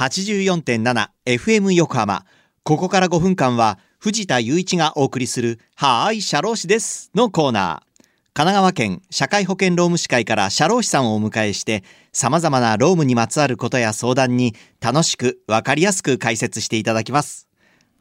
[0.00, 2.24] 84.7FM 横浜。
[2.62, 8.04] ここから5分間は藤田雄一がお送りするはーい社労士ですのコーナー。
[8.32, 11.84] 神奈川県社会保険労務士会から社労士さんをお迎えして
[12.14, 17.46] 様々な労務にまつわることや相談に楽しくわかりやすく解説していただきます。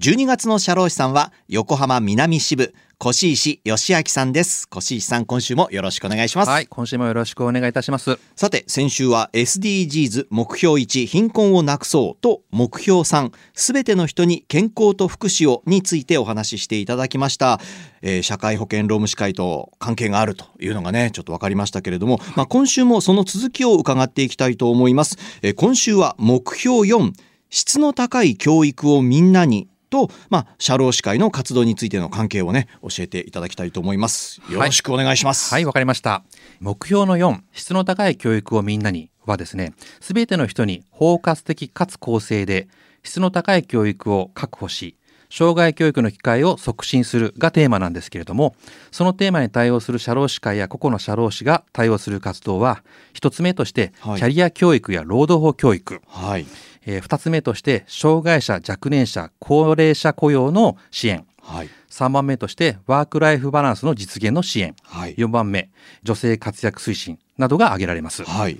[0.00, 2.74] 12月の社労士さんは横浜南支部
[3.06, 4.66] 越石義明さんです。
[4.74, 6.48] 越石さん今週もよろしくお願いします。
[6.48, 8.18] はい今週もよろしくお願いいたします。
[8.34, 17.60] さて先週は SDGs 目標1貧困をなくそうと目標3すべての人に健康と福祉をについてお話ししていただきました、
[18.00, 27.12] えー、社会保険労務士会と関係があるというのがねちょっと分かりましたけれども、まあ、今週もその続きを伺っていきたいと思います、えー、今週は目標4
[27.50, 34.42] 質の高い教育をみんなにと、まあ、社労士会の活動についての関係をね、教えていただきたいと思います。
[34.50, 35.54] よろしくお願いします。
[35.54, 36.24] はい、わ、はい、かりました。
[36.58, 42.66] 目標の4、質の高い教育をみんなにはですね、すべての人に包括的かつ公正で、
[43.04, 44.96] 質の高い教育を確保し、
[45.30, 48.56] 障害教育の機会を促進するがテーマなんですけれども、
[48.90, 56.00] そのテーマに対応する社労士会や個々の社労士が対応する活動は、一つ目として、キャリア教育や労働法教育。
[56.08, 56.46] はい
[56.86, 65.70] えー、2つ目として障害者若年者高齢者雇用の支援、はい、3番目としてワークライフバランスの実現の支援、はい、4番目
[66.02, 68.58] 女性活躍推進などが挙げられます、はい、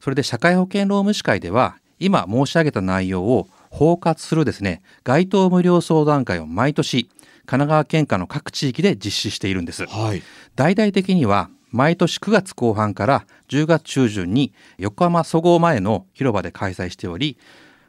[0.00, 7.08] それで社会保険労務士会では今申し上げた内容を包括するですね街頭無料相談会を毎年
[7.46, 10.22] 神奈川県下の各地域で実施しているんです、はい、
[10.54, 17.36] 大々的には毎年9月後半から10月中旬に横浜そごう前の広場で開催しており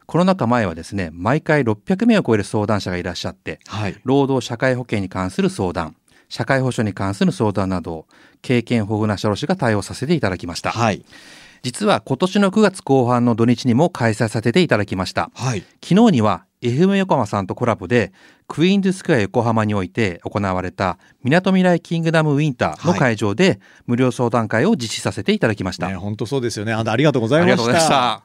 [0.06, 5.94] コロナ禍前はですね毎回600名を超える相談者がいらっしゃって、はい、労働社会保険に関する相談
[6.28, 8.06] 社会保障に関する相談など
[8.42, 11.04] 経験豊富な社労士が対応させていただきました、はい、
[11.66, 18.12] 実は今年の9月後半の土日にも開催させていただきました、はい、昨日には FM 横浜さんとコラボで
[18.46, 26.72] クイーンズスクエア横浜において行われたみなとみらいキングダムウィンターの会場で無料相談会を実施させていただきました、ね、本当そうですよね。
[26.72, 28.22] ありがとうございました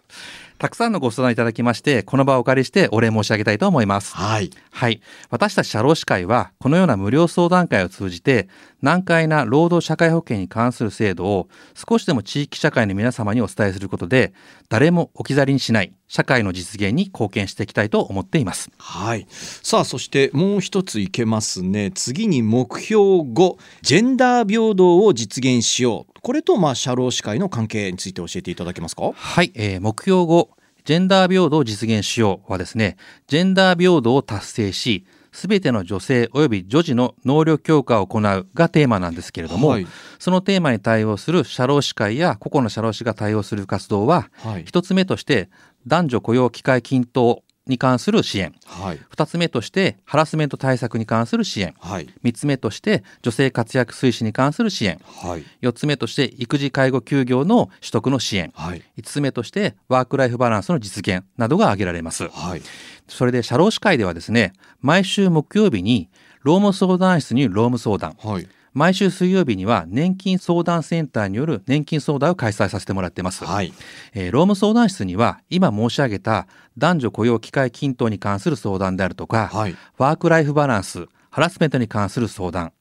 [0.61, 4.15] たくさんのご相談いただきまして、この場をお借りしてお礼申し上げたいと思います。
[4.15, 4.51] はい。
[4.69, 5.01] はい。
[5.31, 8.47] 私たち社労士会は、このような無料相談会を通じて、
[8.79, 14.33] 難解な労働社会保険に関する制度を少しでも地域社会の皆様にお伝えすることで、
[14.69, 18.69] 誰も置き去りにしない社会の実現に貢献していきたいと思っています。
[18.77, 19.25] はい。
[19.31, 21.89] さあ、そしてもう一ついけますね。
[21.89, 26.10] 次に目標5、ジェンダー平等を実現しよう。
[26.21, 29.11] これとまあ社労士会の関係について教えていただけますか？
[29.13, 30.51] はい、えー、目標後
[30.85, 39.87] ジェンダー平等を実現しようはですねジェンダー平等を達成しすべての女性及び女児の能力強化を行うがテーマなんですけれども、はい、
[40.19, 45.49] そのテーマに対応する社労士会や個々の社労士が対応する活動は、はい、1つ目として
[45.87, 62.61] 男女雇用機会均等に関する支援、はい、2つ目としてハラスメント対策に関する支援、はい、3つ目として女性活躍推進に関する支援、はい、4つ目として育児介護休業の取得の支援、はい、5つ目としてワークライフバランスの実現などが挙げられます、はい、
[63.07, 66.09] それで社労士会ではですね毎週木曜日に
[66.43, 73.73] 労務相談室に労務相談、はい毎週水曜日には年金相談センターによる年金相談を開催させてもらってます、はい。
[74.13, 82.71] えー、労務相談室には今申し上げた男女雇用機会均等に関する相談であるとか、はい、ワークライフバランスハラスメントに関する相談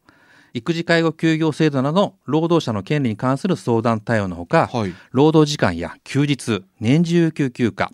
[0.53, 7.91] 育児介護休業制度など労働者の権利に関する相談対応のほか、はい、労働時間や休日年次有給休暇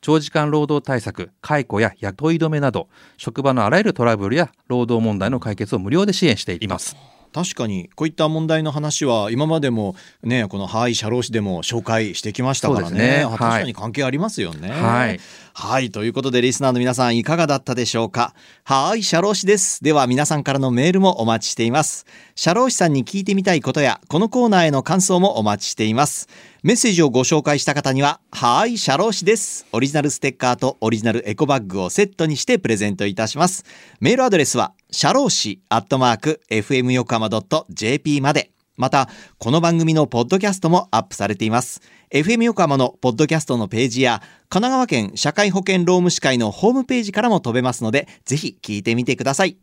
[0.00, 6.96] 長時間労働対策、解雇や雇い止めなど、職場のあらゆるトラブルや労働問題の解決を無料で支援しています。
[7.32, 14.70] 確かにこういった問題の話は今までもねこの「はい社労士」でも紹介してきましたからね、ね、確かに関係ありますよね。
[14.70, 15.20] はい、
[15.54, 18.34] はい、ということでリスナーの皆さんいかがだったでしょうか？
[18.64, 19.82] はい社労士です。
[19.84, 22.04] では皆さんからのメールもお待ちしています。
[22.34, 26.28] 社労士さんに聞いてみたいことやこのコーナーへの感想もお待ちしています。
[26.62, 29.66] メッセージをご紹介した方にははい社労士です。
[29.72, 33.64] オリジナルステッカーとオリジナルエコバッグをセットにしてプレゼントいたします。
[34.00, 37.28] メールアドレスは社労士アットマーク FM 横浜
[37.70, 38.50] .jp まで。
[38.76, 39.08] また、
[39.38, 41.82] この番組のポッドキャストもアップされています。
[42.10, 49.58] FM 横浜のポッドキャストのページや、神奈川県社会保険労務士会のホームページからも飛べますので、ぜひ聞いてみてください。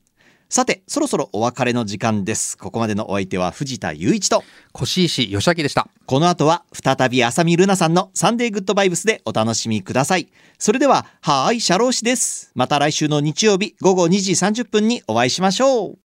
[0.49, 2.57] さて、そろそろお別れの時間です。
[2.57, 4.45] ここまでのお相手は藤田雄一と、
[4.81, 5.89] 越石義明でした。
[6.05, 10.29] この後は、再び浅見ルナさんのサンデーグッドバイブスでお楽しみください。
[10.57, 12.51] それでは、はーい、シャロー氏です。
[12.55, 15.95] また来週の日曜日午後2時30分にお会いしましょう。